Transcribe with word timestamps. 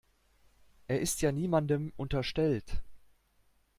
Er 0.87 0.99
ist 0.99 1.21
ja 1.21 1.31
niemandem 1.31 1.93
unterstellt. 1.95 2.81